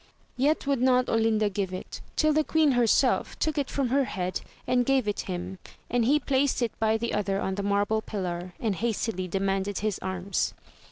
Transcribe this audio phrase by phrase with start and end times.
[0.35, 4.41] Yet would not Olinda give it, till the queen herself took it from her head
[4.65, 5.59] and gave it him,
[5.91, 9.99] and he placed it by the other on the marble pillar, and hastily demanded his
[9.99, 10.55] arms.